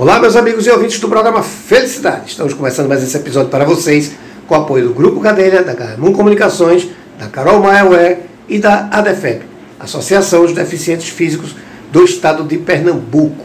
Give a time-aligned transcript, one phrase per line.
[0.00, 2.30] Olá, meus amigos e ouvintes do programa Felicidade.
[2.30, 4.12] Estamos começando mais esse episódio para vocês
[4.46, 6.88] com o apoio do Grupo Cadeira, da Garmon Comunicações,
[7.18, 8.18] da Carol Maia
[8.48, 9.44] e da ADEFEP,
[9.78, 11.54] Associação dos Deficientes Físicos
[11.92, 13.44] do Estado de Pernambuco.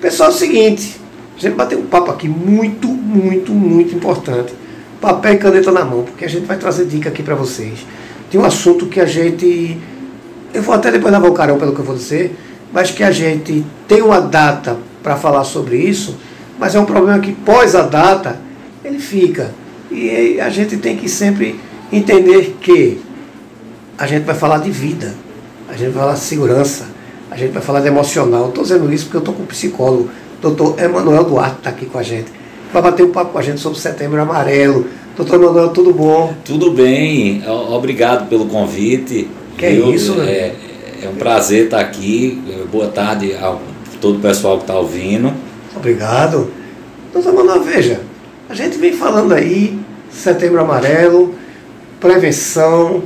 [0.00, 1.00] Pessoal, é o seguinte,
[1.36, 4.54] a gente bateu um papo aqui muito, muito, muito importante.
[5.00, 7.84] Papel e caneta na mão, porque a gente vai trazer dica aqui para vocês.
[8.30, 9.76] Tem um assunto que a gente.
[10.54, 12.38] Eu vou até depois levar o carão pelo que eu vou dizer,
[12.72, 16.16] mas que a gente tem uma data para falar sobre isso,
[16.58, 18.38] mas é um problema que pós a data
[18.84, 19.50] ele fica.
[19.90, 21.60] E a gente tem que sempre
[21.92, 23.00] entender que
[23.98, 25.14] a gente vai falar de vida,
[25.68, 26.86] a gente vai falar de segurança,
[27.30, 28.48] a gente vai falar de emocional.
[28.48, 30.08] Estou dizendo isso porque eu estou com o psicólogo,
[30.40, 32.30] doutor Emanuel Duarte está aqui com a gente,
[32.70, 34.86] para bater um papo com a gente sobre setembro amarelo.
[35.14, 36.34] Doutor Emanuel, tudo bom?
[36.42, 39.28] Tudo bem, obrigado pelo convite.
[39.58, 40.30] Que é isso, né?
[40.32, 40.54] É,
[41.02, 42.42] é um prazer estar aqui.
[42.72, 43.60] Boa tarde ao
[44.02, 45.32] todo o pessoal que está ouvindo.
[45.74, 46.50] Obrigado.
[47.12, 48.00] Doutor Manuel, veja,
[48.48, 49.78] a gente vem falando aí,
[50.10, 51.34] setembro amarelo,
[52.00, 53.04] prevenção,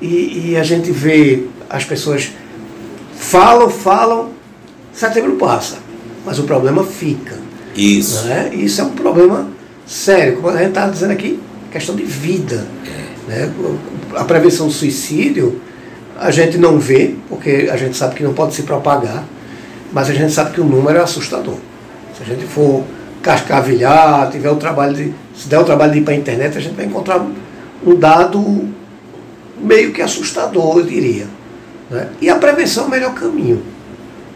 [0.00, 2.32] e, e a gente vê as pessoas
[3.14, 4.30] falam, falam,
[4.92, 5.78] setembro passa,
[6.26, 7.38] mas o problema fica.
[7.76, 8.24] Isso.
[8.24, 8.50] Né?
[8.52, 9.48] Isso é um problema
[9.86, 11.38] sério, como a gente está dizendo aqui,
[11.70, 12.66] questão de vida.
[12.84, 13.30] É.
[13.30, 13.54] Né?
[14.16, 15.60] A prevenção do suicídio
[16.18, 19.24] a gente não vê, porque a gente sabe que não pode se propagar,
[19.92, 21.56] mas a gente sabe que o número é assustador.
[22.16, 22.82] Se a gente for
[23.22, 26.60] cascavilhar, tiver o trabalho de, se der o trabalho de ir para a internet, a
[26.60, 27.24] gente vai encontrar
[27.84, 28.68] um dado
[29.60, 31.26] meio que assustador, eu diria.
[31.90, 32.08] Né?
[32.20, 33.62] E a prevenção é o melhor caminho.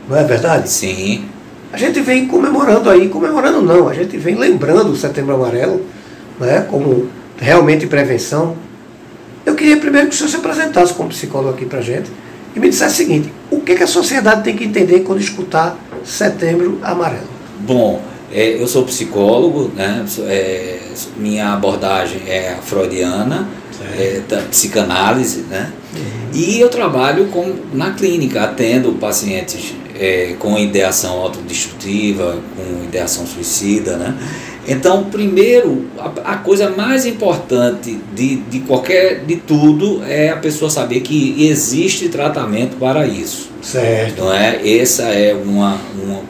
[0.08, 0.70] Não é verdade?
[0.70, 1.24] Sim.
[1.72, 5.84] A gente vem comemorando aí, comemorando não, a gente vem lembrando o Setembro Amarelo,
[6.38, 8.56] né, como realmente prevenção.
[9.44, 12.10] Eu queria primeiro que o senhor se apresentasse como psicólogo aqui para a gente
[12.56, 15.78] e me dissesse o seguinte: o que, que a sociedade tem que entender quando escutar
[16.02, 17.28] Setembro Amarelo?
[17.60, 20.04] Bom, é, eu sou psicólogo, né?
[20.26, 20.78] É,
[21.16, 23.46] minha abordagem é freudiana,
[23.98, 25.70] é, da psicanálise, né?
[25.94, 26.30] Uhum.
[26.32, 33.96] E eu trabalho com, na clínica, atendo pacientes é, com ideação autodestrutiva, com ideação suicida,
[33.96, 34.16] né?
[34.68, 40.68] Então, primeiro, a, a, coisa mais importante de, de qualquer, de tudo, é a pessoa
[40.68, 43.50] saber que existe tratamento para isso.
[43.62, 44.24] Certo.
[44.24, 44.60] Não é?
[44.78, 46.20] Essa é uma, uma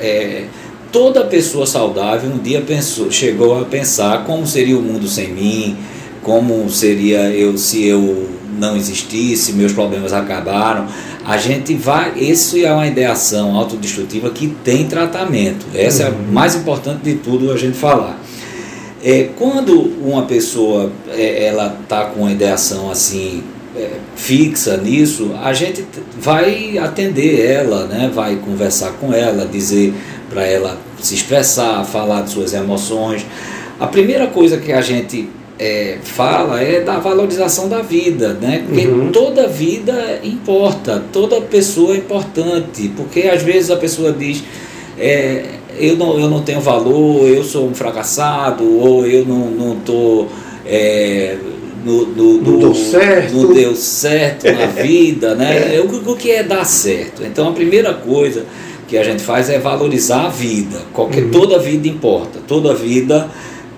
[0.00, 0.44] é,
[0.90, 5.76] toda pessoa saudável um dia pensou, chegou a pensar como seria o mundo sem mim,
[6.22, 8.28] como seria eu se eu
[8.62, 10.86] não existisse, meus problemas acabaram.
[11.24, 15.66] A gente vai, isso é uma ideação autodestrutiva que tem tratamento.
[15.74, 16.08] Essa uhum.
[16.08, 16.32] é a uhum.
[16.32, 18.18] mais importante de tudo a gente falar.
[19.04, 23.42] É, quando uma pessoa é, ela está com uma ideação assim
[23.76, 25.84] é, fixa nisso, a gente
[26.20, 28.08] vai atender ela, né?
[28.14, 29.92] vai conversar com ela, dizer
[30.30, 33.26] para ela se expressar, falar de suas emoções.
[33.80, 35.28] A primeira coisa que a gente
[35.62, 38.64] é, fala é da valorização da vida, né?
[38.66, 39.12] Porque uhum.
[39.12, 44.42] toda vida importa, toda pessoa é importante, porque às vezes a pessoa diz
[44.98, 45.44] é,
[45.78, 50.28] eu, não, eu não tenho valor, eu sou um fracassado, ou eu não estou.
[50.66, 51.36] É,
[51.84, 53.34] no, no, não, deu certo.
[53.34, 55.76] não deu certo na vida, né?
[55.76, 55.80] É.
[55.80, 57.24] O, o que é dar certo?
[57.24, 58.44] Então a primeira coisa
[58.88, 60.78] que a gente faz é valorizar a vida.
[60.92, 61.30] Qualquer, uhum.
[61.30, 63.28] Toda vida importa, toda vida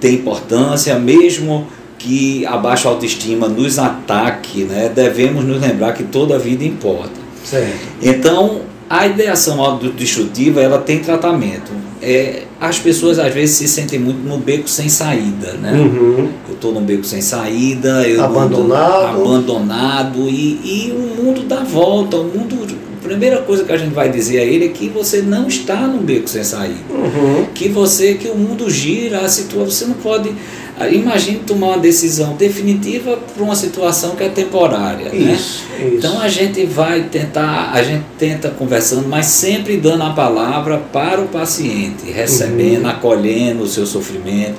[0.05, 1.67] tem importância, mesmo
[1.99, 7.25] que a baixa autoestima nos ataque, né, devemos nos lembrar que toda a vida importa.
[7.43, 7.79] Certo.
[8.03, 11.73] Então, a ideação autodestrutiva ela tem tratamento.
[12.03, 15.73] É, as pessoas às vezes se sentem muito no beco sem saída, né?
[15.73, 16.29] Uhum.
[16.49, 22.19] Eu estou no beco sem saída, eu abandonado, abandonado e, e o mundo dá volta,
[22.19, 22.64] o mundo
[23.05, 26.03] primeira coisa que a gente vai dizer a ele é que você não está num
[26.03, 26.81] beco sem saída.
[26.91, 27.47] Uhum.
[27.55, 30.33] Que você, que o mundo gira, a situação, você não pode.
[30.79, 35.15] Ah, imagine tomar uma decisão definitiva para uma situação que é temporária.
[35.15, 35.87] Isso, né?
[35.87, 35.97] isso.
[35.97, 41.21] Então a gente vai tentar, a gente tenta conversando, mas sempre dando a palavra para
[41.21, 42.91] o paciente, recebendo, uhum.
[42.91, 44.57] acolhendo o seu sofrimento.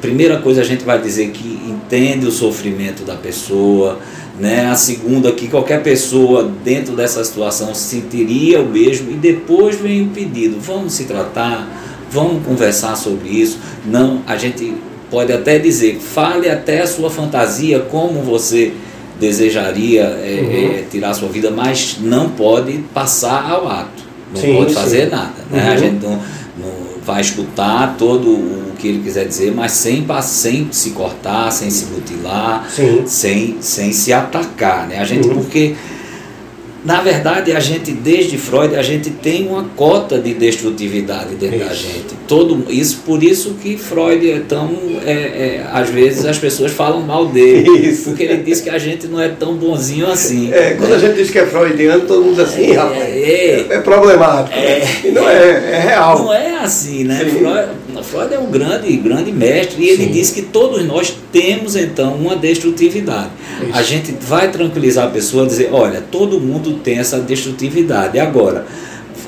[0.00, 3.98] Primeira coisa a gente vai dizer que entende o sofrimento da pessoa
[4.38, 4.66] né?
[4.66, 10.08] A segunda, que qualquer pessoa dentro dessa situação sentiria o mesmo, e depois vem o
[10.10, 11.68] pedido: vamos se tratar,
[12.10, 13.58] vamos conversar sobre isso.
[13.84, 14.74] Não, a gente
[15.10, 18.72] pode até dizer, fale até a sua fantasia, como você
[19.18, 20.78] desejaria é, uhum.
[20.78, 25.06] é, tirar a sua vida, mas não pode passar ao ato, não sim, pode fazer
[25.06, 25.10] sim.
[25.10, 25.34] nada.
[25.50, 25.64] Né?
[25.64, 25.72] Uhum.
[25.72, 30.68] A gente não, não vai escutar todo o que ele quiser dizer, mas sem, sem
[30.70, 32.68] se cortar, sem se mutilar,
[33.06, 34.86] sem, sem se atacar.
[34.86, 34.98] Né?
[34.98, 35.34] A gente, uhum.
[35.34, 35.74] porque
[36.84, 41.68] na verdade, a gente, desde Freud, a gente tem uma cota de destrutividade dentro isso.
[41.68, 42.18] da gente.
[42.28, 44.70] Todo, isso, por isso que Freud é tão.
[45.04, 47.68] É, é, às vezes as pessoas falam mal dele.
[47.88, 48.10] Isso.
[48.10, 50.52] Porque ele diz que a gente não é tão bonzinho assim.
[50.52, 53.66] É, quando a gente diz que é freudiano, todo mundo diz assim, é, rapaz, é,
[53.70, 54.56] é problemático.
[54.56, 54.80] Né?
[55.04, 56.18] E não é, é real.
[56.18, 57.18] Não é assim, né?
[57.18, 57.68] Freud,
[58.02, 60.12] Freud é um grande, grande mestre e ele Sim.
[60.12, 63.30] diz que todos nós temos então uma destrutividade.
[63.62, 63.70] Isso.
[63.72, 68.18] A gente vai tranquilizar a pessoa dizer, olha, todo mundo tem essa destrutividade.
[68.18, 68.66] Agora,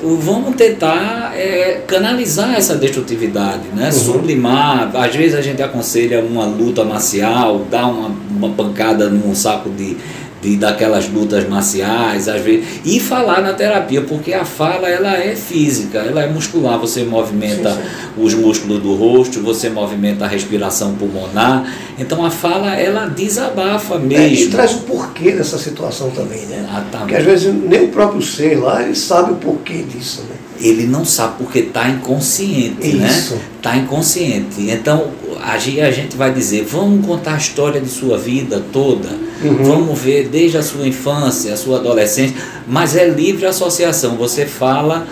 [0.01, 3.85] vamos tentar é, canalizar essa destrutividade, né?
[3.85, 3.91] Uhum.
[3.91, 4.91] sublimar.
[4.95, 9.95] Às vezes a gente aconselha uma luta marcial, dar uma, uma pancada num saco de,
[10.41, 15.35] de daquelas lutas marciais, às vezes, e falar na terapia, porque a fala ela é
[15.35, 18.23] física, ela é muscular, você movimenta sim, sim.
[18.23, 24.23] os músculos do rosto, você movimenta a respiração pulmonar, então a fala ela desabafa mesmo.
[24.23, 26.59] É, e traz o porquê dessa situação também, né?
[26.59, 26.97] Exatamente.
[26.97, 30.40] Porque às vezes nem o próprio ser lá, ele sabe o porquê disso, né?
[30.61, 33.07] Ele não sabe porque está inconsciente, né?
[33.07, 33.35] Isso.
[33.35, 33.41] né?
[33.57, 34.69] Está inconsciente.
[34.69, 35.09] Então,
[35.41, 39.09] a gente vai dizer, vamos contar a história de sua vida toda,
[39.43, 39.63] uhum.
[39.63, 42.35] vamos ver desde a sua infância, a sua adolescência,
[42.67, 45.07] mas é livre associação, você fala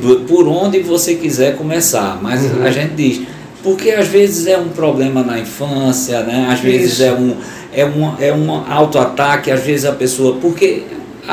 [0.00, 2.62] do, por onde você quiser começar, mas uhum.
[2.62, 3.22] a gente diz,
[3.62, 6.48] porque às vezes é um problema na infância, né?
[6.50, 7.02] às vezes Isso.
[7.02, 7.36] é um,
[7.72, 10.82] é, um, é um auto-ataque, às vezes a pessoa, porque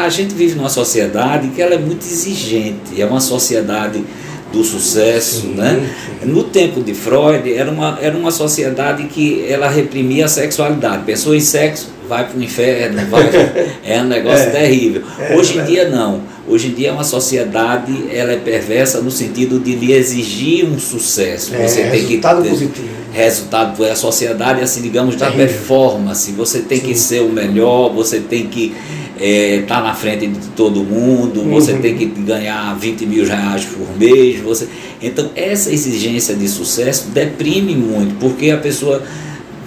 [0.06, 4.04] a gente vive numa sociedade que ela é muito exigente, é uma sociedade
[4.52, 5.90] do sucesso, sim, né?
[6.22, 6.30] Sim.
[6.30, 11.04] No tempo de Freud era uma, era uma sociedade que ela reprimia a sexualidade.
[11.04, 13.30] Pessoa em sexo vai para o inferno, vai,
[13.84, 15.04] é um negócio é, terrível.
[15.20, 15.64] É, Hoje em é.
[15.64, 16.22] dia não.
[16.48, 20.80] Hoje em dia é uma sociedade, ela é perversa no sentido de lhe exigir um
[20.80, 21.54] sucesso.
[21.54, 22.88] É, você tem resultado que ter positivo.
[23.12, 23.84] resultado.
[23.84, 26.32] A sociedade assim, digamos, da performance.
[26.32, 26.86] Você tem sim.
[26.86, 28.74] que ser o melhor, você tem que
[29.20, 31.50] está é, tá na frente de todo mundo, uhum.
[31.50, 34.40] você tem que ganhar 20 mil reais por mês.
[34.42, 34.68] Você...
[35.02, 39.04] Então, essa exigência de sucesso deprime muito, porque a pessoa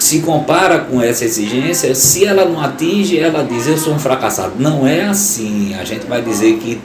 [0.01, 4.55] se compara com essa exigência, se ela não atinge, ela diz: Eu sou um fracassado.
[4.59, 5.75] Não é assim.
[5.75, 6.81] A gente vai dizer que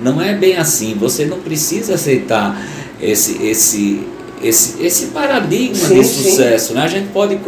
[0.00, 0.96] não é bem assim.
[0.98, 2.58] Você não precisa aceitar
[3.00, 4.00] esse, esse,
[4.42, 6.72] esse, esse paradigma sim, de sucesso.
[6.72, 6.82] Né?
[6.82, 7.38] A gente pode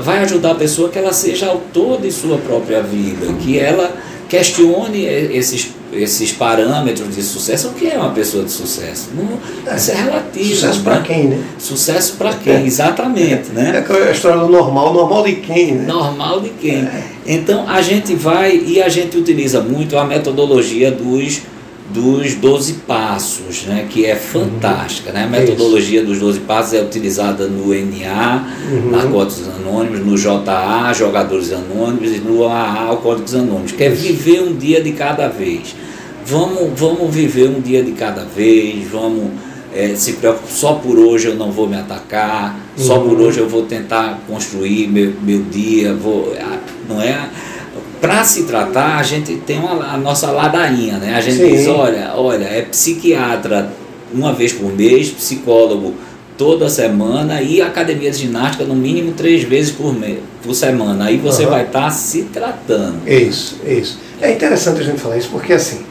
[0.00, 3.92] vai ajudar a pessoa que ela seja autor de sua própria vida, que ela
[4.30, 7.68] questione esses, esses parâmetros de sucesso.
[7.68, 9.08] O que é uma pessoa de sucesso?
[9.14, 10.54] Não, isso é relativo.
[10.54, 10.84] Sucesso né?
[10.84, 11.44] para quem, né?
[11.58, 13.50] Sucesso para quem, exatamente.
[13.50, 13.84] né?
[13.88, 15.86] É a história do normal, normal de quem, né?
[15.86, 16.76] Normal de quem.
[16.76, 17.04] É.
[17.26, 21.42] Então a gente vai e a gente utiliza muito a metodologia dos
[21.92, 25.12] dos 12 passos, né, que é fantástica.
[25.12, 25.24] Né?
[25.24, 28.90] A metodologia dos 12 passos é utilizada no NA, uhum.
[28.90, 34.54] Narcóticos Anônimos, no JA, Jogadores Anônimos, e no AA, Alcoólicos Anônimos, que é viver um
[34.54, 35.74] dia de cada vez.
[36.24, 39.30] Vamos, vamos viver um dia de cada vez, vamos
[39.74, 42.84] é, se preocupar, só por hoje eu não vou me atacar, uhum.
[42.84, 46.58] só por hoje eu vou tentar construir meu, meu dia, vou, ah,
[46.88, 47.28] não é?
[48.00, 51.14] Para se tratar, a gente tem uma, a nossa ladainha, né?
[51.14, 51.50] A gente Sim.
[51.50, 53.70] diz, olha, olha, é psiquiatra
[54.12, 55.94] uma vez por mês, psicólogo
[56.36, 61.04] toda semana e academia de ginástica no mínimo três vezes por, mês, por semana.
[61.04, 61.50] Aí você uhum.
[61.50, 63.06] vai estar tá se tratando.
[63.06, 63.98] Isso, isso.
[64.22, 65.82] É interessante a gente falar isso porque assim,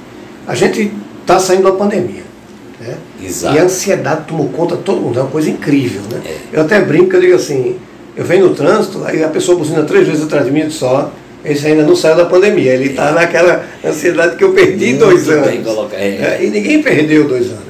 [0.48, 0.92] a gente
[1.22, 2.24] está saindo da pandemia.
[2.80, 2.98] Né?
[3.22, 3.56] Exato.
[3.56, 6.02] E a ansiedade tomou conta de todo mundo, é uma coisa incrível.
[6.10, 6.22] Né?
[6.26, 6.38] É.
[6.52, 7.76] Eu até brinco, eu digo assim,
[8.18, 11.12] eu venho no trânsito, aí a pessoa buzina três vezes atrás de mim só
[11.44, 12.74] esse ainda não saiu da pandemia.
[12.74, 15.48] Ele está naquela ansiedade que eu perdi Muito dois anos.
[15.94, 16.06] É.
[16.06, 17.64] É, e ninguém perdeu dois anos.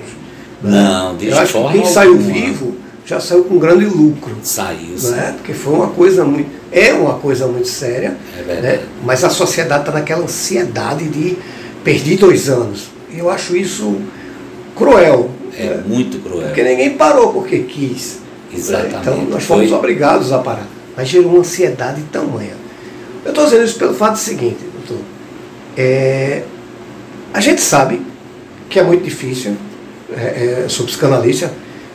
[0.62, 4.36] Não, de Eu acho que quem saiu vivo já saiu com grande lucro.
[4.44, 5.34] Saiu, né?
[5.38, 6.50] Porque foi uma coisa muito.
[6.72, 8.16] É uma coisa muito séria.
[8.38, 8.80] É né?
[9.04, 11.38] Mas a sociedade está naquela ansiedade de
[11.84, 12.90] perdi dois anos.
[13.12, 14.00] E eu acho isso
[14.76, 15.30] cruel.
[15.58, 15.84] É né?
[15.88, 16.48] muito cruel.
[16.48, 18.20] Porque ninguém parou porque quis.
[18.54, 18.98] Exatamente.
[19.02, 19.78] Então nós fomos foi...
[19.78, 20.68] obrigados a parar.
[20.96, 22.69] Mas gerou uma ansiedade tamanha.
[23.24, 25.04] Eu estou dizendo isso pelo fato seguinte, doutor.
[25.78, 26.44] É,
[27.34, 28.02] a gente sabe
[28.70, 29.56] que é muito difícil,
[30.16, 31.52] é, é, sou psicanalista,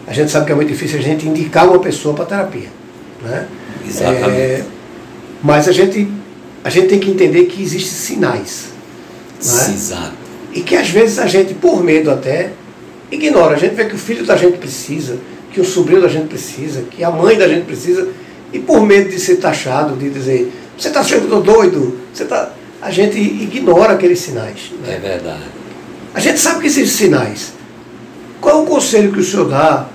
[0.06, 2.68] a gente sabe que é muito difícil a gente indicar uma pessoa para terapia.
[3.22, 3.46] Né?
[3.86, 4.40] Exatamente.
[4.40, 4.64] É,
[5.42, 6.08] mas a gente,
[6.62, 8.66] a gente tem que entender que existem sinais.
[9.44, 9.74] Né?
[9.74, 10.12] Exato.
[10.52, 12.52] E que às vezes a gente, por medo até,
[13.10, 13.54] ignora.
[13.54, 15.18] A gente vê que o filho da gente precisa,
[15.52, 18.08] que o sobrinho da gente precisa, que a mãe da gente precisa,
[18.52, 21.98] e por medo de ser taxado, de dizer, você está sendo doido?
[22.12, 22.50] Você tá...
[22.80, 24.72] A gente ignora aqueles sinais.
[24.82, 24.96] Né?
[24.96, 25.42] É verdade.
[26.12, 27.52] A gente sabe que existem sinais.
[28.40, 29.86] Qual é o conselho que o senhor dá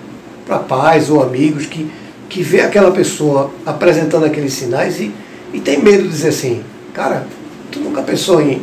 [0.46, 1.90] para pais ou amigos que,
[2.28, 5.12] que vê aquela pessoa apresentando aqueles sinais e,
[5.54, 7.28] e tem medo de dizer assim, cara,
[7.72, 8.62] tu nunca pensou em,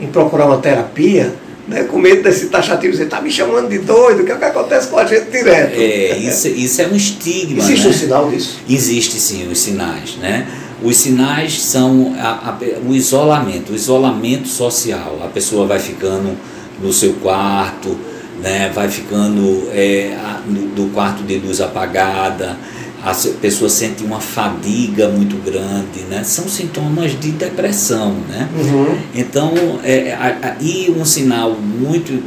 [0.00, 1.32] em procurar uma terapia,
[1.68, 4.44] né, com medo desse taxativo, você está me chamando de doido, que é o que
[4.44, 5.78] acontece com a gente direto.
[5.78, 7.58] É, isso, isso é um estigma.
[7.60, 7.90] Existe né?
[7.90, 8.58] um sinal disso?
[8.68, 10.48] Existe sim os sinais, né?
[10.82, 15.20] Os sinais são a, a, o isolamento, o isolamento social.
[15.24, 16.36] A pessoa vai ficando
[16.80, 17.96] no seu quarto,
[18.40, 18.70] né?
[18.72, 22.56] vai ficando é, a, no, do quarto de luz apagada,
[23.02, 26.24] a pessoa sente uma fadiga muito grande, né?
[26.24, 28.48] São sintomas de depressão, né?
[28.56, 28.98] Uhum.
[29.14, 29.52] Então,
[29.84, 32.20] é, a, a, e um sinal muito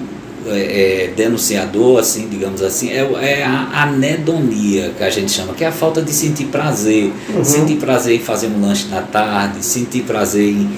[0.48, 5.64] é, é, denunciador, assim, digamos assim, é, é, a anedonia, que a gente chama, que
[5.64, 7.12] é a falta de sentir prazer.
[7.30, 7.44] Uhum.
[7.44, 10.70] Sentir prazer em fazer um lanche na tarde, sentir prazer em,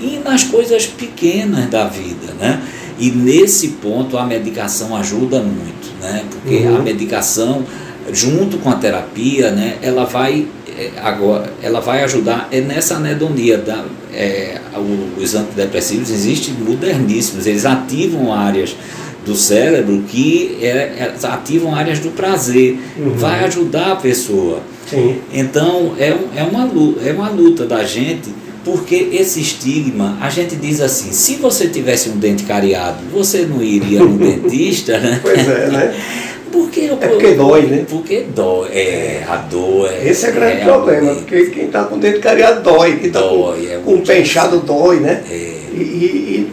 [0.00, 2.60] em nas coisas pequenas da vida, né?
[2.98, 6.24] E nesse ponto a medicação ajuda muito, né?
[6.30, 6.76] Porque uhum.
[6.76, 7.64] a medicação
[8.12, 13.58] junto com a terapia, né, ela vai é, agora ela vai ajudar é nessa anedonia
[13.58, 14.58] da é,
[15.16, 18.74] os antidepressivos existem moderníssimos eles ativam áreas
[19.24, 23.12] do cérebro que é, é ativam áreas do prazer uhum.
[23.14, 25.20] vai ajudar a pessoa Sim.
[25.32, 28.30] então é, é uma luta, é uma luta da gente
[28.64, 33.60] porque esse estigma, a gente diz assim, se você tivesse um dente cariado, você não
[33.62, 35.18] iria no dentista, né?
[35.20, 35.94] Pois é, né?
[36.52, 37.84] Porque, é porque dói, né?
[37.88, 40.06] Porque dói, é, a dor é.
[40.06, 43.06] Esse é o grande é problema, porque quem está com o dente cariado dói, quem
[43.06, 45.24] está com, é com o pé inchado dói, né?
[45.30, 45.34] É.
[45.74, 46.50] E, e,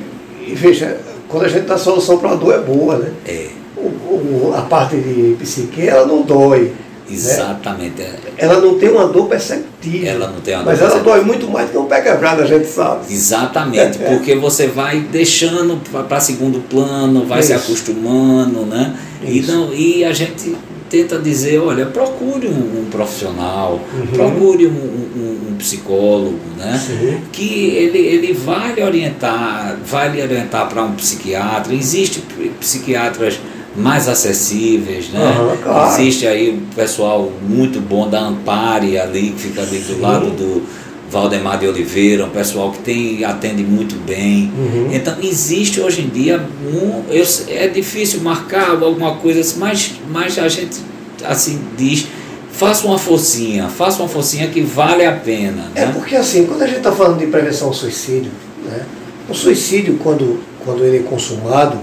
[0.47, 0.97] e, veja,
[1.29, 3.11] quando a gente dá solução para uma dor é boa, né?
[3.25, 3.47] É.
[3.77, 6.73] O, o, a parte de psique, ela não dói.
[7.09, 7.15] Né?
[7.15, 8.01] Exatamente.
[8.01, 8.15] Né?
[8.37, 10.09] Ela não tem uma dor perceptível.
[10.09, 12.45] Ela não tem uma Mas ela dói muito mais do que um pé quebrado, a
[12.45, 13.13] gente sabe.
[13.13, 17.49] Exatamente, porque você vai deixando para segundo plano, vai Isso.
[17.49, 18.97] se acostumando, né?
[19.23, 20.55] E, não, e a gente
[20.89, 24.07] tenta dizer, olha, procure um, um profissional, uhum.
[24.07, 26.81] procure um, um, um, psicólogo, né?
[26.85, 27.21] Sim.
[27.31, 31.73] Que ele, ele vai lhe orientar, vai lhe orientar para um psiquiatra.
[31.73, 32.23] Existe
[32.59, 33.39] psiquiatras
[33.75, 35.37] mais acessíveis, né?
[35.39, 35.93] Uhum, claro.
[35.93, 40.63] Existe aí um pessoal muito bom da Ampare ali, que fica ali do lado do
[41.09, 44.51] Valdemar de Oliveira, um pessoal que tem, atende muito bem.
[44.55, 44.89] Uhum.
[44.93, 50.37] Então existe hoje em dia, um, eu, é difícil marcar alguma coisa assim, mas, mas
[50.37, 50.77] a gente
[51.25, 52.07] assim diz,
[52.51, 55.71] faça uma forcinha, faça uma forcinha que vale a pena.
[55.73, 55.91] É né?
[55.93, 58.31] porque assim, quando a gente está falando de prevenção ao suicídio,
[58.63, 58.85] né,
[59.27, 61.79] o suicídio quando, quando ele é consumado,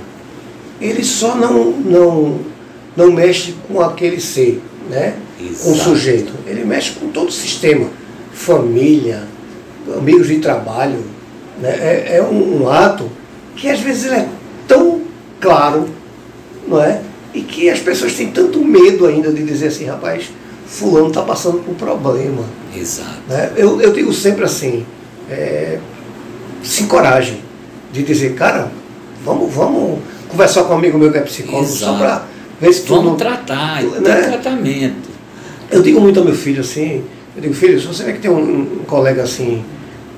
[0.80, 2.40] ele só não, não,
[2.96, 5.14] não mexe com aquele ser, né?
[5.62, 6.32] com o sujeito.
[6.46, 7.88] Ele mexe com todo o sistema
[8.36, 9.22] família,
[9.96, 11.02] amigos de trabalho.
[11.60, 11.70] Né?
[11.70, 13.10] É, é um, um, ato
[13.56, 14.28] que às vezes é
[14.68, 15.00] tão
[15.40, 15.88] claro,
[16.68, 17.00] não é?
[17.34, 20.30] E que as pessoas têm tanto medo ainda de dizer assim, rapaz,
[20.66, 22.44] fulano está passando por um problema.
[22.76, 23.20] Exato.
[23.28, 23.52] Né?
[23.56, 24.84] Eu, eu digo sempre assim,
[25.30, 25.78] é,
[26.62, 27.40] se encoraje
[27.92, 28.70] de dizer, cara,
[29.24, 31.92] vamos, vamos conversar com um amigo meu que é psicólogo, Exato.
[31.92, 32.24] só para
[32.60, 33.02] ver se tudo.
[33.02, 34.00] Vamos tratar, né?
[34.00, 35.16] tem tratamento.
[35.70, 37.02] Eu digo muito ao meu filho assim,
[37.36, 39.62] eu digo, filho, se você vê que tem um, um colega assim,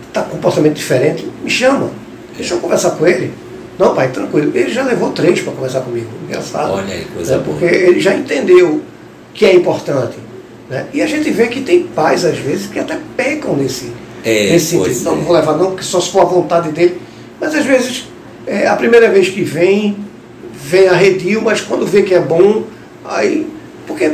[0.02, 1.90] que está com comportamento diferente, me chama.
[2.36, 3.32] Deixa eu conversar com ele.
[3.76, 4.52] Não, pai, tranquilo.
[4.54, 6.06] Ele já levou três para conversar comigo.
[6.28, 6.74] Engraçado.
[6.74, 7.42] Olha aí, coisa né?
[7.44, 8.82] Porque ele já entendeu
[9.34, 10.16] que é importante.
[10.70, 10.86] Né?
[10.94, 13.92] E a gente vê que tem pais, às vezes, que até pecam nesse,
[14.24, 15.02] é, nesse sentido.
[15.02, 15.20] Não, é.
[15.20, 17.00] vou levar não, porque só se for a vontade dele.
[17.40, 18.04] Mas às vezes,
[18.46, 19.96] é, a primeira vez que vem,
[20.54, 22.62] vem arredio, mas quando vê que é bom,
[23.04, 23.44] aí.
[23.88, 24.12] Porque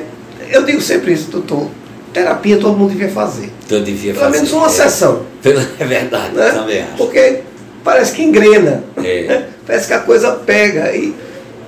[0.50, 1.68] eu digo sempre isso, doutor
[2.14, 3.50] terapia todo mundo devia fazer.
[3.68, 4.37] Todo devia Pelo fazer.
[4.37, 4.71] menos uma é.
[4.71, 5.23] sessão.
[5.78, 6.50] É verdade, né?
[6.52, 6.97] também acho.
[6.97, 7.40] Porque
[7.83, 8.83] parece que engrena.
[8.97, 9.42] É.
[9.66, 10.94] parece que a coisa pega.
[10.94, 11.14] E,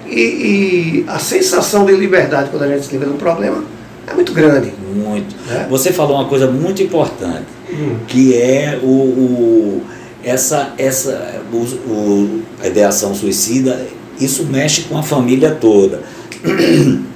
[0.06, 3.62] e, e, a sensação de liberdade quando a gente se livra de um problema
[4.06, 4.72] é muito grande.
[4.94, 5.34] Muito.
[5.46, 5.66] Né?
[5.68, 7.96] Você falou uma coisa muito importante, hum.
[8.06, 9.82] que é o, o
[10.24, 13.86] essa, essa o, o, a ideação suicida,
[14.18, 16.02] isso mexe com a família toda.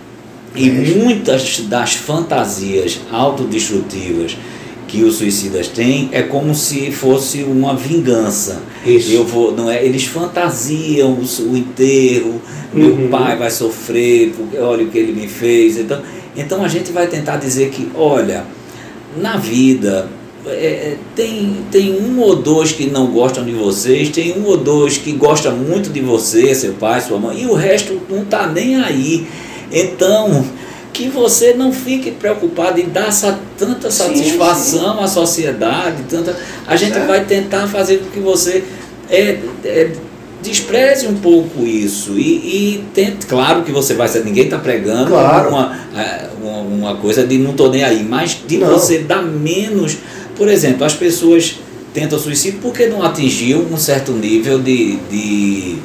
[0.61, 4.37] E muitas das fantasias autodestrutivas
[4.87, 8.61] que os suicidas têm é como se fosse uma vingança.
[8.85, 9.12] Isso.
[9.12, 9.85] Eu vou, não é?
[9.85, 12.43] Eles fantasiam o, enterro,
[12.75, 13.09] meu Uhum.
[13.09, 15.79] pai vai sofrer, porque olha o que ele me fez.
[15.79, 16.00] Então,
[16.37, 18.45] então a gente vai tentar dizer que, olha,
[19.17, 20.09] na vida
[20.47, 24.99] é, tem, tem um ou dois que não gostam de vocês, tem um ou dois
[24.99, 28.76] que gostam muito de você, seu pai, sua mãe, e o resto não está nem
[28.76, 29.26] aí.
[29.73, 30.45] Então,
[30.93, 33.11] que você não fique preocupado em dar
[33.57, 35.05] tanta satisfação sim.
[35.05, 36.37] à sociedade, tanta,
[36.67, 37.07] a gente Certo.
[37.07, 38.65] vai tentar fazer com que você
[39.09, 39.91] é, é,
[40.43, 42.23] despreze um pouco isso e,
[42.77, 45.50] e tente, claro que você vai ser, ninguém está pregando Claro.
[45.50, 48.69] uma, é, uma, uma coisa de não estou nem aí, mas de Não.
[48.69, 49.97] você dar menos,
[50.37, 51.57] por exemplo, as pessoas
[51.93, 55.77] tenta suicídio porque não atingiu um certo nível de, de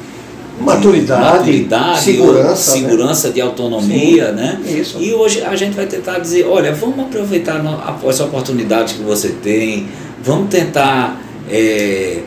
[0.60, 3.34] maturidade, maturidade segurança, segurança né?
[3.34, 4.60] de autonomia, Sim, né?
[4.66, 4.98] Isso.
[5.00, 7.62] E hoje a gente vai tentar dizer, olha, vamos aproveitar
[8.08, 9.88] essa oportunidade que você tem,
[10.22, 11.20] vamos tentar,
[11.50, 12.20] é,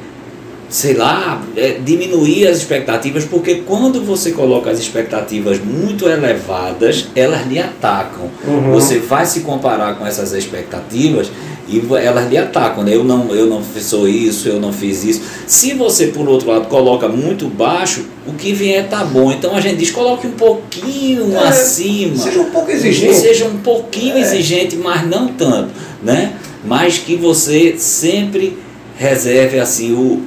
[0.70, 7.48] sei lá, é, diminuir as expectativas, porque quando você coloca as expectativas muito elevadas, elas
[7.48, 8.30] lhe atacam.
[8.48, 8.72] Uhum.
[8.72, 11.32] Você vai se comparar com essas expectativas
[11.70, 12.96] e elas lhe atacam, né?
[12.96, 15.22] Eu não, eu não sou isso, eu não fiz isso.
[15.46, 19.32] Se você, por outro lado, coloca muito baixo, o que vier tá bom.
[19.32, 22.18] Então a gente diz, coloque um pouquinho é, acima.
[22.18, 23.16] Seja um pouco exigente.
[23.16, 24.22] Seja um pouquinho é.
[24.22, 25.70] exigente, mas não tanto,
[26.04, 26.34] né?
[26.66, 28.58] Mas que você sempre
[28.98, 30.24] reserve assim o,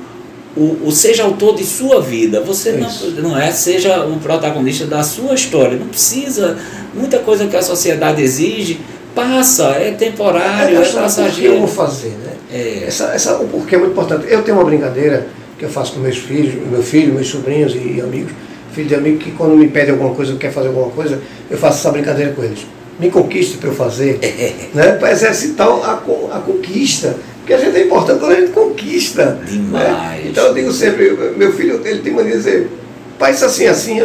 [0.56, 2.40] o, o seja autor de sua vida.
[2.40, 5.76] Você não, não é, seja o protagonista da sua história.
[5.76, 6.56] Não precisa
[6.94, 8.80] muita coisa que a sociedade exige
[9.14, 11.54] passa, é temporário, é, é passageiro.
[11.54, 12.32] O que eu vou fazer, né?
[12.52, 12.84] É.
[12.86, 14.26] Essa, essa, o porquê é muito importante.
[14.28, 15.26] Eu tenho uma brincadeira
[15.58, 18.32] que eu faço com meus filhos, meu filho, meus sobrinhos e amigos,
[18.72, 21.78] filho de amigo, que quando me pedem alguma coisa, quer fazer alguma coisa, eu faço
[21.78, 22.66] essa brincadeira com eles.
[22.98, 24.18] Me conquiste para eu fazer,
[24.74, 24.92] né?
[24.92, 27.16] para exercitar a, a conquista.
[27.38, 29.24] Porque a gente é importante quando a gente conquista.
[29.24, 29.46] Né?
[29.46, 30.24] Demais.
[30.24, 30.26] Né?
[30.30, 32.70] Então eu digo sempre, meu filho, ele tem mania de dizer,
[33.18, 33.98] pai, isso assim, assim,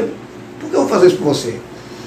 [0.60, 1.54] por que eu vou fazer isso por você?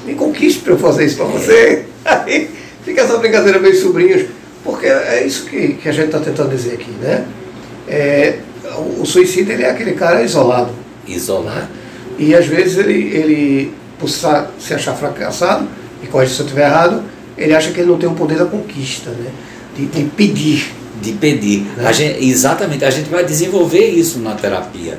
[0.06, 1.28] Me conquiste para eu fazer isso para é.
[1.28, 1.84] você.
[2.04, 2.50] Aí,
[2.84, 4.26] Fica essa brincadeira meio sobrinhos,
[4.64, 7.26] porque é isso que, que a gente está tentando dizer aqui, né?
[7.88, 8.38] É,
[8.98, 10.70] o, suicídio ele é aquele cara isolado.
[11.06, 11.68] Isolado.
[12.18, 15.68] E às vezes ele, ele por se achar fracassado,
[16.02, 17.02] e corrige se eu estiver errado,
[17.36, 19.30] ele acha que ele não tem o poder da conquista, né?
[19.76, 20.72] De, de pedir.
[21.02, 21.66] De pedir.
[21.76, 21.86] Né?
[21.86, 24.98] A gente, exatamente, a gente vai desenvolver isso na terapia.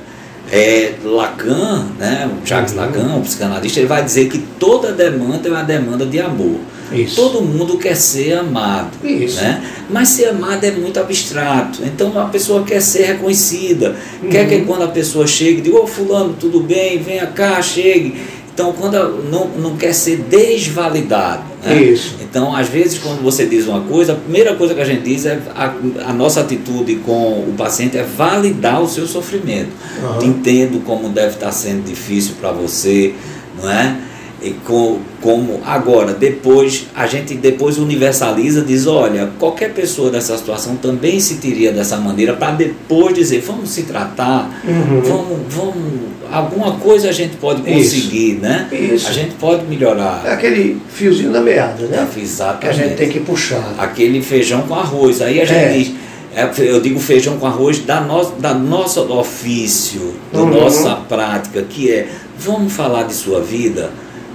[0.52, 2.80] É, Lacan, né, Jacques uhum.
[2.80, 6.60] Lacan, o psicanalista, ele vai dizer que toda demanda é uma demanda de amor.
[6.94, 7.16] Isso.
[7.16, 8.92] Todo mundo quer ser amado.
[9.06, 9.42] Isso.
[9.42, 9.64] Né?
[9.90, 11.82] Mas ser amado é muito abstrato.
[11.84, 13.96] Então a pessoa quer ser reconhecida.
[14.22, 14.30] Uhum.
[14.30, 18.16] Quer que quando a pessoa chegue, diga, ô fulano, tudo bem, venha cá, chegue.
[18.54, 21.44] Então, quando não, não quer ser desvalidado.
[21.64, 21.84] Né?
[21.84, 22.18] Isso.
[22.22, 25.26] Então, às vezes, quando você diz uma coisa, a primeira coisa que a gente diz
[25.26, 25.74] é a,
[26.10, 29.70] a nossa atitude com o paciente é validar o seu sofrimento.
[30.04, 30.28] Uhum.
[30.28, 33.14] Entendo como deve estar sendo difícil para você,
[33.60, 33.96] não é?
[34.44, 40.76] E com, como agora, depois, a gente depois universaliza, diz, olha, qualquer pessoa dessa situação
[40.76, 45.02] também se teria dessa maneira, para depois dizer, vamos se tratar, uhum.
[45.02, 46.02] vamos, vamos,
[46.32, 48.42] alguma coisa a gente pode conseguir, Isso.
[48.42, 48.68] né?
[48.72, 49.10] Isso.
[49.10, 50.24] A gente pode melhorar.
[50.26, 52.08] É aquele fiozinho da meada, né?
[52.16, 52.62] É, exatamente.
[52.62, 53.76] Que a gente tem que puxar.
[53.78, 55.22] Aquele feijão com arroz.
[55.22, 55.74] Aí a gente é.
[55.74, 55.92] diz,
[56.34, 60.50] é, eu digo feijão com arroz da, no, da nossa ofício, da uhum.
[60.50, 62.08] nossa prática, que é,
[62.40, 63.92] vamos falar de sua vida,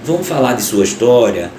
[0.06, 1.50] Vamos falar de sua história,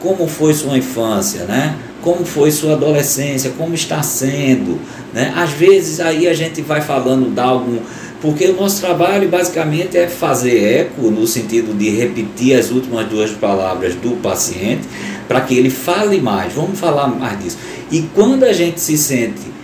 [0.00, 1.76] como foi sua infância, né?
[2.02, 4.78] Como foi sua adolescência, como está sendo,
[5.12, 5.32] né?
[5.34, 7.78] Às vezes aí a gente vai falando de algum
[8.20, 13.30] porque o nosso trabalho basicamente é fazer eco no sentido de repetir as últimas duas
[13.30, 14.88] palavras do paciente
[15.28, 16.52] para que ele fale mais.
[16.52, 17.58] Vamos falar mais disso.
[17.90, 19.55] E quando a gente se sente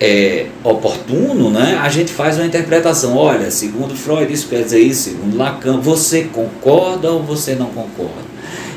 [0.00, 3.16] é, oportuno, né, a gente faz uma interpretação.
[3.16, 8.28] Olha, segundo Freud, isso quer dizer isso, segundo Lacan, você concorda ou você não concorda?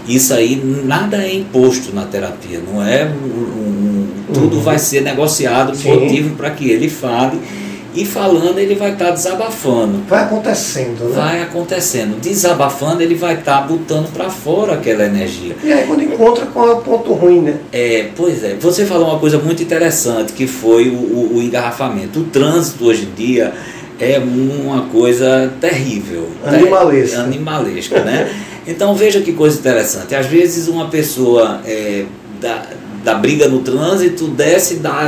[0.08, 4.62] Isso aí nada é imposto na terapia, não é um, um, tudo uhum.
[4.64, 5.94] vai ser negociado, Sim.
[5.94, 7.40] motivo para que ele fale
[7.94, 10.02] e falando ele vai estar tá desabafando.
[10.08, 11.16] Vai acontecendo, né?
[11.16, 12.20] Vai acontecendo.
[12.22, 15.56] Desabafando ele vai estar tá botando para fora aquela energia.
[15.64, 17.58] E aí quando encontra com o ponto ruim, né?
[17.72, 18.56] É, pois é.
[18.60, 22.20] Você falou uma coisa muito interessante que foi o, o, o engarrafamento.
[22.20, 23.54] O trânsito hoje em dia
[24.00, 26.30] é uma coisa terrível.
[26.46, 27.18] Animalesca.
[27.18, 27.24] Né?
[27.24, 28.32] Animalesca, né?
[28.66, 30.16] Então veja que coisa interessante.
[30.16, 32.06] Às vezes uma pessoa é,
[32.40, 32.68] da,
[33.04, 35.08] da briga no trânsito desce da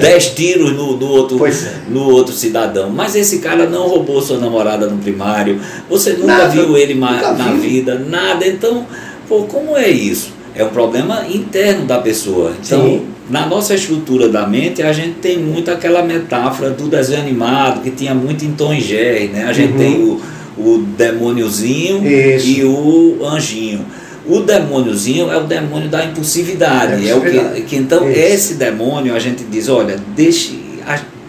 [0.00, 1.52] dez tiros no, no, outro, é.
[1.88, 2.90] no outro cidadão.
[2.90, 7.52] Mas esse cara não roubou sua namorada no primário, você nunca nada, viu ele na
[7.52, 7.68] vi.
[7.68, 8.46] vida, nada.
[8.46, 8.86] Então,
[9.28, 10.34] pô, como é isso?
[10.54, 12.52] É um problema interno da pessoa.
[12.64, 13.06] Então, Sim.
[13.28, 17.90] na nossa estrutura da mente, a gente tem muito aquela metáfora do desenho animado, que
[17.90, 19.44] tinha muito em Tom e Jerry, né?
[19.44, 19.78] A gente uhum.
[19.78, 20.20] tem o,
[20.56, 23.84] o demôniozinho e o anjinho.
[24.28, 27.08] O demôniozinho é o demônio da impulsividade.
[27.08, 28.18] É, o que, que então Isso.
[28.18, 30.58] esse demônio a gente diz, olha, deixe,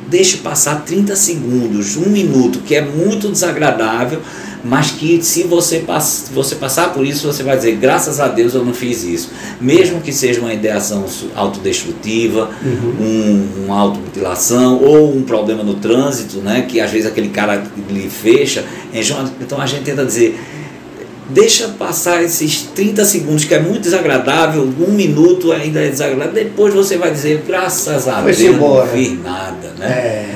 [0.08, 4.20] deixe passar 30 segundos, um minuto, que é muito desagradável,
[4.64, 8.54] mas que se você, pass, você passar por isso, você vai dizer, graças a Deus
[8.54, 9.30] eu não fiz isso.
[9.62, 11.06] Mesmo que seja uma ideação
[11.36, 12.96] autodestrutiva, uhum.
[13.00, 18.10] um, uma automutilação ou um problema no trânsito, né, que às vezes aquele cara lhe
[18.10, 18.66] fecha.
[19.40, 20.38] Então a gente tenta dizer
[21.30, 26.74] Deixa passar esses 30 segundos, que é muito desagradável, um minuto ainda é desagradável, depois
[26.74, 29.74] você vai dizer, graças a Deus, não vi nada.
[29.78, 29.88] Né?
[29.88, 30.30] É,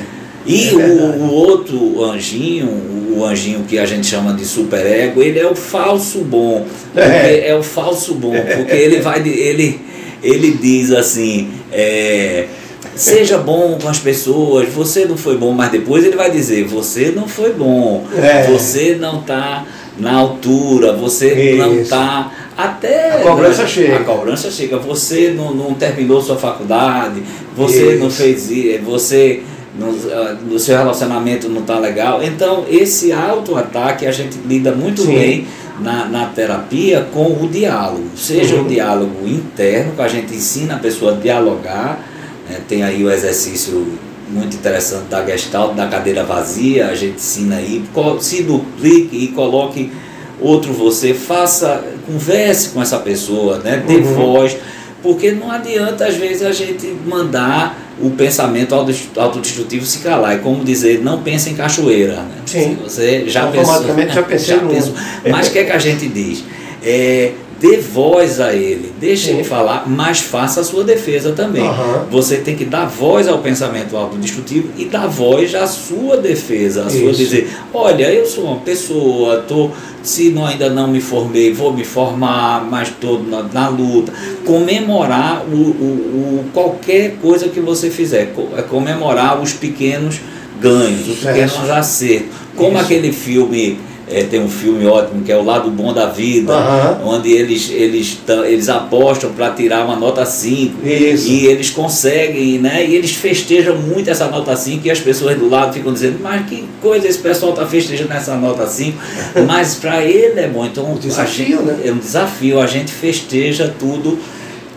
[0.45, 2.67] e é o, o, outro anjinho,
[3.15, 6.65] o anjinho que a gente chama de superego, ele é o falso bom.
[6.95, 9.19] É, é o falso bom, porque ele vai.
[9.19, 9.79] Ele,
[10.21, 11.49] ele diz assim.
[11.71, 12.47] É,
[12.95, 14.67] Seja bom com as pessoas.
[14.69, 18.05] Você não foi bom, mas depois ele vai dizer: você não foi bom.
[18.15, 18.43] É.
[18.47, 19.65] Você não está
[19.97, 20.93] na altura.
[20.93, 21.57] Você Isso.
[21.57, 23.95] não está até a cobrança né, chega.
[23.97, 24.77] A cobrança chega.
[24.77, 27.21] Você não, não terminou sua faculdade.
[27.55, 28.03] Você Isso.
[28.03, 28.49] não fez
[28.83, 32.21] você no, seu relacionamento não está legal.
[32.21, 35.13] Então, esse auto-ataque a gente lida muito Sim.
[35.13, 35.47] bem
[35.79, 38.05] na, na terapia com o diálogo.
[38.15, 38.65] Seja uhum.
[38.65, 42.11] o diálogo interno, que a gente ensina a pessoa a dialogar
[42.51, 43.87] é, tem aí o exercício
[44.31, 47.83] muito interessante da Gestalt, da cadeira vazia, a gente ensina aí,
[48.19, 49.91] se duplique e coloque
[50.39, 53.83] outro você, faça, converse com essa pessoa, né?
[53.85, 54.13] dê uhum.
[54.15, 54.57] voz,
[55.03, 60.35] porque não adianta às vezes a gente mandar o pensamento autodestrutivo se calar.
[60.35, 62.15] É como dizer, não pense em cachoeira.
[62.15, 62.35] Né?
[62.45, 62.77] Sim.
[62.83, 64.93] Você já Automaticamente pensou, já pensei já pensou.
[65.29, 66.43] Mas o que é que a gente diz?
[66.83, 69.35] É, dê voz a ele, deixe Sim.
[69.35, 71.61] ele falar, mas faça a sua defesa também.
[71.61, 72.05] Uhum.
[72.09, 76.87] Você tem que dar voz ao pensamento autodestrutivo e dar voz à sua defesa, a
[76.87, 76.99] Isso.
[76.99, 79.69] sua dizer, olha, eu sou uma pessoa, tô,
[80.01, 84.11] se não, ainda não me formei, vou me formar, mas estou na, na, luta.
[84.43, 90.19] Comemorar o, o, o, qualquer coisa que você fizer, é comemorar os pequenos
[90.59, 92.41] ganhos, os pequenos acertos.
[92.55, 92.85] Como Isso.
[92.85, 93.79] aquele filme
[94.11, 97.13] é, tem um filme ótimo que é O Lado Bom da Vida, uhum.
[97.13, 102.85] onde eles, eles, eles apostam para tirar uma nota 5 e eles conseguem, né?
[102.85, 106.45] E eles festejam muito essa nota 5 e as pessoas do lado ficam dizendo, mas
[106.47, 108.97] que coisa esse pessoal está festejando essa nota 5,
[109.47, 110.65] mas para ele é bom.
[110.65, 111.79] Então, um desafio, gente, né?
[111.85, 114.19] É um desafio, a gente festeja tudo,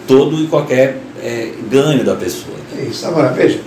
[0.06, 2.56] todo e qualquer é, ganho da pessoa.
[2.72, 2.86] Né?
[2.88, 3.58] Isso, agora veja.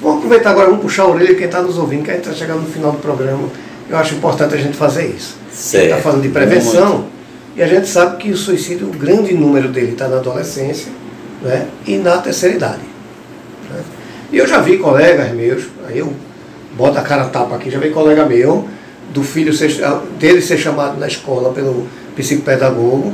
[0.00, 2.34] Vamos aproveitar agora, vamos puxar a orelha quem está nos ouvindo, que a gente está
[2.34, 3.50] chegando no final do programa
[3.90, 5.36] eu acho importante a gente fazer isso.
[5.52, 7.08] Está falando de prevenção Muito.
[7.56, 10.92] e a gente sabe que o suicídio, o grande número dele está na adolescência
[11.42, 12.82] né, e na terceira idade.
[13.68, 13.80] Né?
[14.32, 16.12] E eu já vi colegas meus, aí eu
[16.76, 18.68] boto a cara tapa aqui, já vi colega meu,
[19.12, 19.70] do filho ser,
[20.20, 23.12] dele ser chamado na escola pelo psicopedagogo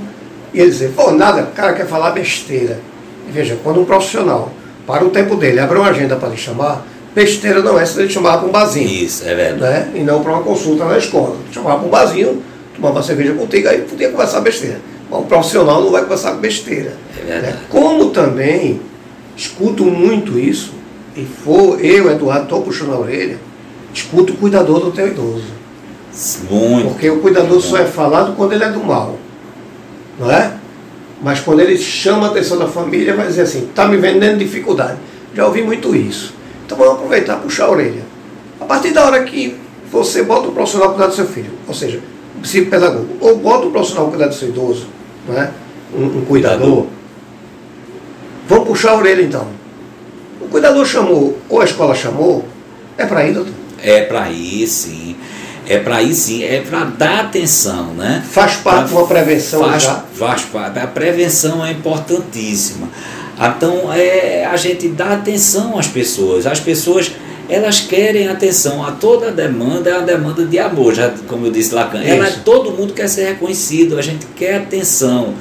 [0.52, 2.78] e ele dizer, pô, nada, o cara quer falar besteira.
[3.26, 4.52] E veja, quando um profissional
[4.86, 6.84] para o tempo dele, abre uma agenda para lhe chamar,
[7.16, 8.86] Besteira não é se ele chamava para um barzinho.
[8.86, 9.88] Isso, é verdade.
[9.88, 10.00] Né?
[10.00, 11.34] E não para uma consulta na escola.
[11.50, 12.42] Chamava para um barzinho,
[12.74, 14.82] tomava uma cerveja contigo, aí podia conversar besteira.
[15.10, 16.92] Mas um profissional não vai conversar besteira.
[17.18, 17.54] É verdade.
[17.54, 17.60] Né?
[17.70, 18.82] Como também
[19.34, 20.74] escuto muito isso,
[21.16, 23.38] e for eu, Eduardo, estou puxando a orelha,
[23.94, 25.46] escuto o cuidador do teu idoso.
[26.50, 26.90] Muito.
[26.90, 29.16] Porque o cuidador só é falado quando ele é do mal.
[30.18, 30.52] Não é?
[31.22, 34.98] Mas quando ele chama a atenção da família, vai dizer assim, está me vendendo dificuldade.
[35.34, 36.35] Já ouvi muito isso.
[36.66, 38.02] Então vamos aproveitar, puxar a orelha.
[38.60, 39.56] A partir da hora que
[39.90, 42.00] você bota o profissional cuidar do seu filho, ou seja,
[42.36, 44.88] o psicopedagogo, ou bota o profissional cuidar do seu idoso,
[45.28, 45.52] né?
[45.94, 46.86] um, um cuidador,
[48.48, 49.46] vamos puxar a orelha então.
[50.40, 52.44] O cuidador chamou, ou a escola chamou,
[52.98, 53.52] é para ir, doutor?
[53.80, 55.16] É para ir, sim.
[55.68, 58.24] É para ir sim, é para dar atenção, né?
[58.28, 60.04] Faz parte de uma prevenção faz, já?
[60.14, 60.78] Faz parte.
[60.78, 62.88] A prevenção é importantíssima.
[63.38, 66.46] Então, é, a gente dá atenção às pessoas.
[66.46, 67.12] As pessoas,
[67.48, 68.84] elas querem atenção.
[68.84, 72.02] A toda demanda é uma demanda de amor, já como eu disse Lacan.
[72.02, 75.34] Ela, todo mundo quer ser reconhecido, a gente quer atenção.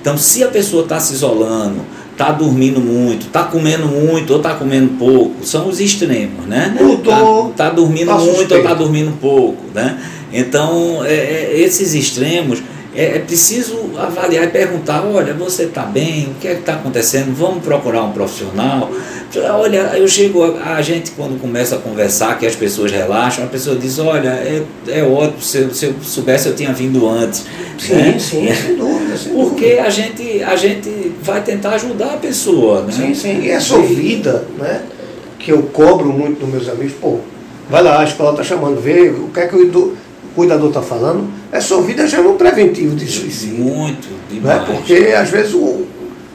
[0.00, 1.80] Então, se a pessoa está se isolando,
[2.12, 6.76] está dormindo muito, está comendo muito ou está comendo pouco, são os extremos, né?
[6.94, 9.98] Está tá dormindo muito ou está dormindo pouco, né?
[10.32, 12.62] Então, é, é, esses extremos
[12.94, 16.26] é, é preciso avaliar e perguntar, olha, você está bem?
[16.26, 17.34] O que é que está acontecendo?
[17.34, 18.90] Vamos procurar um profissional?
[19.50, 23.46] Olha, eu chego, a, a, gente quando começa a conversar, que as pessoas relaxam, a
[23.46, 27.46] pessoa diz, olha, é, é ótimo, se eu, se eu soubesse eu tinha vindo antes.
[27.78, 28.18] Sim, né?
[28.18, 29.16] sim, sem dúvida.
[29.16, 29.82] Sem Porque dúvida.
[29.84, 32.82] A, gente, a gente vai tentar ajudar a pessoa.
[32.82, 32.92] Né?
[32.92, 33.40] Sim, sim.
[33.40, 34.82] E essa vida, né,
[35.38, 37.20] que eu cobro muito dos meus amigos, pô,
[37.70, 39.60] vai lá, a escola está chamando, vê o que é que o
[40.34, 43.64] cuidador está falando, essa ouvida já é um preventivo de suicídio.
[43.64, 44.60] Muito, demais.
[44.60, 44.66] Né?
[44.66, 45.86] Porque às vezes o,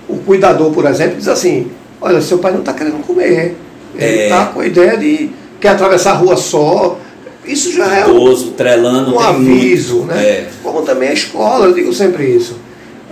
[0.07, 3.55] o cuidador, por exemplo, diz assim, olha, seu pai não está querendo comer.
[3.95, 4.45] Ele está é...
[4.53, 5.29] com a ideia de
[5.59, 6.99] quer atravessar a rua só.
[7.45, 10.13] Isso já é Idoso, um, trelando, um aviso, muito.
[10.13, 10.23] né?
[10.23, 10.49] É.
[10.61, 12.57] Como também a escola, eu digo sempre isso.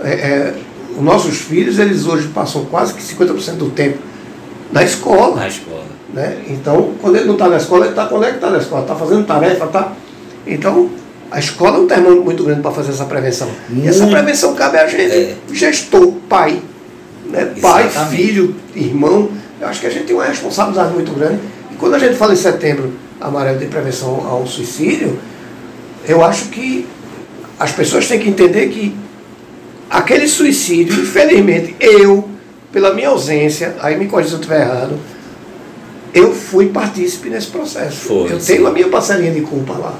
[0.02, 0.54] É, é,
[0.96, 3.98] os nossos filhos, eles hoje passam quase que 50% do tempo
[4.70, 5.36] na escola.
[5.36, 5.84] Na escola.
[6.12, 6.38] Né?
[6.48, 9.64] Então, quando ele não está na escola, ele está conectado na escola, está fazendo tarefa,
[9.64, 9.92] está
[10.46, 10.90] então,
[11.28, 13.48] A escola é um termômetro muito grande para fazer essa prevenção.
[13.68, 14.12] E essa Muito.
[14.12, 15.34] prevenção cabe a gente, É.
[15.52, 16.62] gestor, pai.
[17.28, 17.52] Né?
[17.60, 19.28] Pai, filho, irmão.
[19.60, 21.40] Eu acho que a gente tem uma responsabilidade muito grande.
[21.72, 25.18] E quando a gente fala em setembro amarelo de prevenção ao suicídio,
[26.06, 26.86] eu acho que
[27.58, 28.94] as pessoas têm que entender que
[29.90, 32.28] aquele suicídio, infelizmente, eu,
[32.70, 34.96] pela minha ausência, aí me corrija se eu estiver errado,
[36.14, 37.96] eu fui partícipe nesse processo.
[37.96, 38.54] Foi, eu sim.
[38.54, 39.98] tenho a minha parcelinha de culpa lá.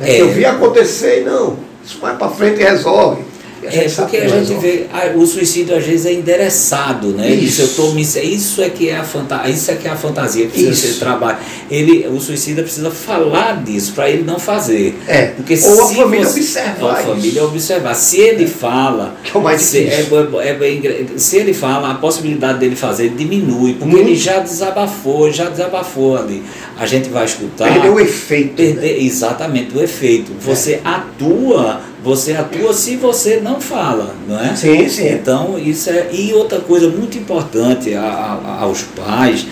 [0.00, 0.20] É.
[0.20, 3.22] Eu vi acontecer e não, isso mais para frente resolve.
[3.62, 7.28] A É, porque que a gente vê, ah, o suicídio às vezes é endereçado, né?
[7.30, 7.48] Isso.
[7.48, 9.96] Isso, eu tô me, isso é que é a fantasia, isso é que é a
[9.96, 10.94] fantasia que precisa Isso.
[10.94, 11.38] ser trabalho.
[11.70, 14.96] Ele, o suicida precisa falar disso para ele não fazer.
[15.08, 15.26] É.
[15.26, 17.94] Porque Ou a se família você- observar a família observar.
[17.94, 21.94] Se ele fala, Que é o mais se, é, é gra- se ele fala, a
[21.94, 24.06] possibilidade dele fazer diminui, porque Muito.
[24.08, 26.42] ele já desabafou, já desabafou ali.
[26.78, 27.72] A gente vai escutar.
[27.72, 28.54] Perdeu o efeito.
[28.54, 29.02] Perder né?
[29.04, 30.30] exatamente o efeito.
[30.40, 34.56] Você atua, você atua se você não fala, não é?
[34.56, 35.08] Sim, sim.
[35.08, 36.08] Então, isso é.
[36.12, 39.46] E outra coisa muito importante a- a- aos pais,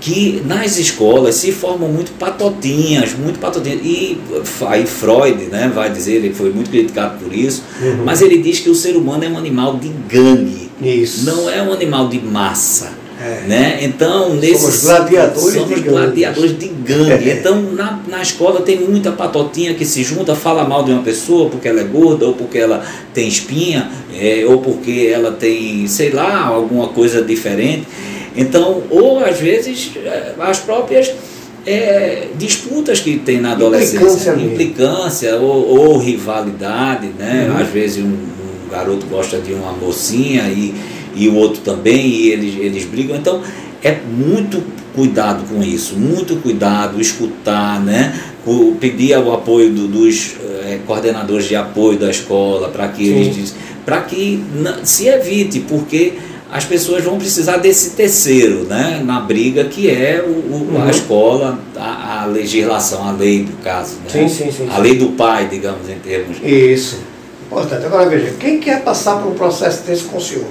[0.00, 3.80] que nas escolas se formam muito patotinhas, muito patotinhas.
[3.84, 4.18] E
[4.66, 8.04] aí Freud né, vai dizer, ele foi muito criticado por isso, Uhum.
[8.04, 11.26] mas ele diz que o ser humano é um animal de gangue, Isso.
[11.26, 12.98] não é um animal de massa.
[13.20, 13.46] É.
[13.46, 13.78] Né?
[13.82, 17.28] Então, nesse gladiadores somos de gladiadores de gangue.
[17.30, 17.36] É.
[17.38, 21.50] Então, na, na escola tem muita patotinha que se junta, fala mal de uma pessoa
[21.50, 26.10] porque ela é gorda, ou porque ela tem espinha, é, ou porque ela tem, sei
[26.10, 27.86] lá, alguma coisa diferente.
[28.34, 31.12] Então, ou às vezes é, as próprias
[31.66, 34.52] é, disputas que tem na Implicância adolescência, mesmo.
[34.52, 37.50] implicância ou, ou rivalidade, né?
[37.50, 37.58] Uhum.
[37.58, 40.74] Às vezes um, um garoto gosta de uma mocinha e,
[41.14, 43.16] e o outro também, e eles, eles brigam.
[43.16, 43.42] Então,
[43.82, 44.62] é muito
[44.94, 48.18] cuidado com isso, muito cuidado, escutar, né?
[48.46, 50.32] O- pedir o apoio do- dos
[50.64, 53.14] eh, coordenadores de apoio da escola para que Sim.
[53.20, 54.42] eles para que
[54.84, 56.14] se evite, porque
[56.52, 59.00] as pessoas vão precisar desse terceiro, né?
[59.04, 60.82] Na briga que é o, o- Uhum.
[60.84, 64.10] a escola, a, a legislação, a lei do caso, né?
[64.10, 64.82] Sim, sim, sim, A sim.
[64.82, 66.36] lei do pai, digamos em termos.
[66.42, 66.98] Isso.
[67.46, 67.86] Importante.
[67.86, 70.44] Agora veja, quem quer passar por um processo desse com o senhor,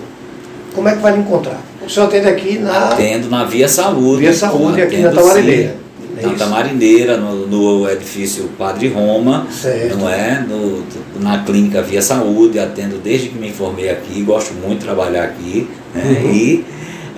[0.80, 1.62] como é que vai lhe encontrar?
[1.86, 2.90] O senhor atende aqui na.
[2.90, 4.22] Atendo na Via Saúde.
[4.22, 5.76] Via Saúde, aqui na Tamarineira.
[6.18, 6.34] É Na?
[6.34, 9.98] Tamarineira, no, no edifício Padre Roma, Certo.
[9.98, 10.46] não é?
[10.48, 10.86] No,
[11.20, 15.68] na clínica Via Saúde, atendo desde que me informei aqui, gosto muito de trabalhar aqui,
[15.94, 16.22] né?
[16.24, 16.32] Uhum.
[16.34, 16.66] E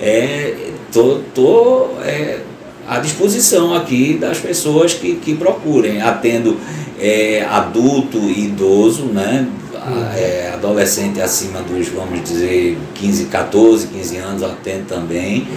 [0.01, 0.55] é,
[0.91, 2.39] tô, tô é,
[2.87, 6.01] à disposição aqui das pessoas que, que procurem.
[6.01, 6.57] Atendo
[6.99, 9.47] é, adulto e idoso, né?
[9.93, 15.47] A- é, adolescente acima dos, vamos dizer, 15, 14, 15 anos, atendo também.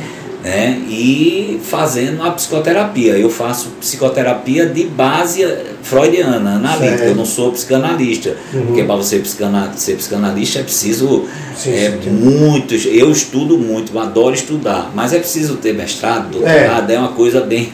[0.44, 0.78] Né?
[0.90, 3.14] E fazendo a psicoterapia.
[3.14, 5.42] Eu faço psicoterapia de base
[5.82, 6.98] freudiana, analítica.
[6.98, 7.08] Certo.
[7.08, 8.36] Eu não sou psicanalista.
[8.52, 8.66] Uhum.
[8.66, 11.24] Porque para você psicana- ser psicanalista é preciso
[11.56, 12.84] Sim, é, sim, muitos.
[12.84, 17.40] Eu estudo muito, eu adoro estudar, mas é preciso ter mestrado, doutorado, é, uma coisa
[17.40, 17.72] bem,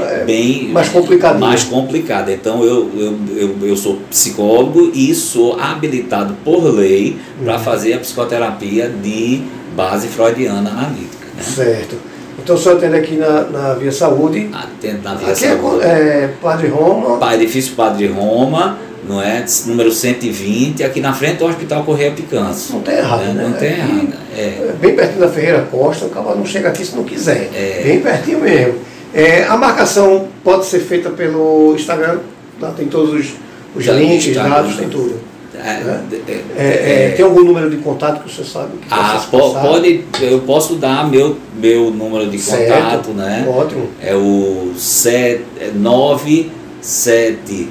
[0.00, 1.38] É, bem mais complicadinha.
[1.46, 2.32] mais complicada.
[2.32, 7.60] Então eu, eu, eu, eu sou psicólogo e sou habilitado por lei para Uhum.
[7.62, 9.42] fazer a psicoterapia de
[9.76, 11.09] base freudiana analítica.
[11.40, 11.96] Certo.
[12.42, 14.48] Então o senhor atende aqui na, na Via Saúde.
[14.52, 15.84] Atendo na Via Aqui é, Saúde.
[15.84, 17.18] é Padre Roma.
[17.18, 19.44] Pa- Edifício Padre Roma, não é?
[19.66, 22.72] Número 120, aqui na frente do Hospital Correia Picanço.
[22.72, 23.32] Não tem errado, né?
[23.34, 23.42] né?
[23.44, 24.08] Não tem errado.
[24.36, 24.40] É.
[24.40, 27.50] É, Bem pertinho da Ferreira Costa, o cavalo não chega aqui se não quiser.
[27.54, 27.82] É.
[27.84, 28.74] Bem pertinho mesmo.
[29.12, 32.20] É, a marcação pode ser feita pelo Instagram,
[32.60, 33.32] lá tem todos os,
[33.74, 35.18] os Já links, está, dados, tem tudo.
[35.64, 39.54] É, É, é, É, tem algum número de contato que você sabe que Ah, po-
[39.54, 42.72] pode, eu posso dar meu, meu número de Certo.
[42.72, 43.46] contato, né?
[43.48, 43.88] Ótimo.
[44.00, 44.72] É o
[45.74, 47.68] 97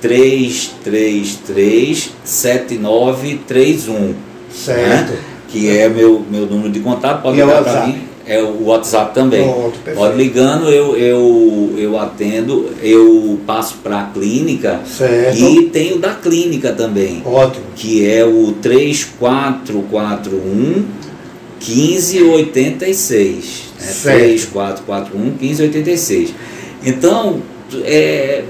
[0.00, 4.14] 333 7931,
[4.52, 5.12] Certo.
[5.12, 5.18] né?
[5.48, 8.00] que é meu, meu número de contato, pode E é ligar para mim.
[8.26, 9.44] É o WhatsApp também.
[9.44, 9.96] Pronto, perfeito.
[9.96, 15.38] Pode ligando, eu, eu, eu atendo, eu passo para a clínica Certo.
[15.38, 17.66] e tenho da clínica também Ótimo.
[17.76, 20.84] que é o 3441
[21.60, 23.62] 1586.
[23.78, 23.86] Né?
[23.86, 24.18] Certo.
[24.18, 26.34] 3441 1586.
[26.84, 27.40] Então,
[27.84, 28.42] é,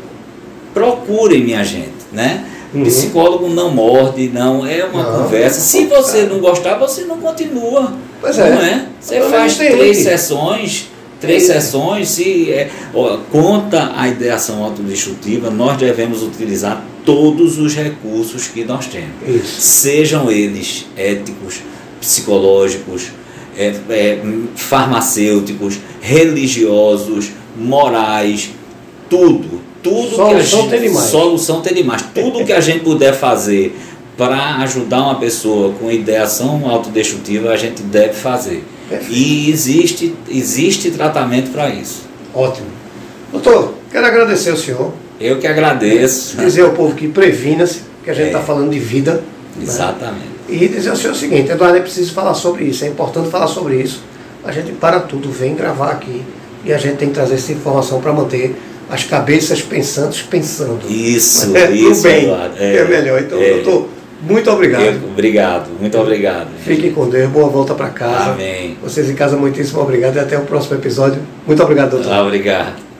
[0.74, 2.44] procurem, minha gente, né?
[2.74, 2.82] Uhum.
[2.84, 5.60] Psicólogo não morde, não é uma Não, conversa.
[5.60, 6.02] Se complicado.
[6.04, 7.92] você não gostar, você não continua.
[8.20, 8.50] Pois é.
[8.50, 8.86] Não é?
[9.00, 10.88] Você faz três sessões,
[11.20, 11.54] três Tem.
[11.54, 18.64] sessões, se é, ó, conta a ideação autodestrutiva, nós devemos utilizar todos os recursos que
[18.64, 19.60] nós temos Isso.
[19.60, 21.60] sejam eles éticos,
[22.00, 23.12] psicológicos,
[23.56, 24.22] é, é,
[24.56, 28.50] farmacêuticos, religiosos, morais,
[29.08, 31.10] tudo, tudo solução que a gente, tem demais.
[31.10, 32.04] Solução tem demais.
[32.12, 33.76] Tudo que a gente puder fazer
[34.16, 38.64] para ajudar uma pessoa com ideação autodestrutiva, a gente deve fazer.
[38.88, 39.12] Perfeito.
[39.12, 42.02] E existe, existe tratamento para isso.
[42.34, 42.68] Ótimo.
[43.30, 44.92] Doutor, quero agradecer ao senhor.
[45.20, 46.36] Eu que agradeço.
[46.36, 48.42] Dizer ao povo que previna-se, que a gente está é.
[48.42, 49.22] falando de vida.
[49.56, 49.62] Né?
[49.62, 50.18] Exatamente.
[50.18, 50.36] Né?
[50.48, 53.48] E dizer ao senhor o seguinte, Eduardo, é preciso falar sobre isso, é importante falar
[53.48, 54.02] sobre isso.
[54.44, 56.22] A gente para tudo, vem gravar aqui
[56.64, 58.54] e a gente tem que trazer essa informação para manter
[58.88, 60.80] as cabeças pensantes pensando.
[60.88, 62.54] Isso, é, isso, bem, Eduardo.
[62.58, 63.20] É, é melhor.
[63.20, 63.50] Então, é.
[63.54, 63.88] doutor,
[64.22, 64.82] muito obrigado.
[64.82, 66.48] Eu, obrigado, muito obrigado.
[66.64, 68.32] Fiquem com Deus, boa volta para casa.
[68.32, 68.76] Amém.
[68.82, 71.20] Vocês em casa, muitíssimo obrigado e até o próximo episódio.
[71.46, 72.12] Muito obrigado, doutor.
[72.12, 72.95] Ah, obrigado.